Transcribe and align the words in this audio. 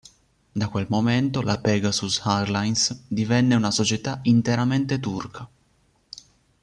Da 0.53 0.67
quel 0.67 0.87
momento, 0.89 1.43
la 1.43 1.59
Pegasus 1.59 2.21
Airlines 2.23 3.03
divenne 3.07 3.53
una 3.53 3.69
società 3.69 4.17
interamente 4.23 4.99
turca. 4.99 5.47